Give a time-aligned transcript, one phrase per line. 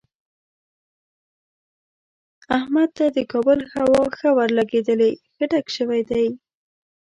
[2.57, 6.25] احمد ته د کابل هوا ښه ورلګېدلې، ښه ډک شوی دی.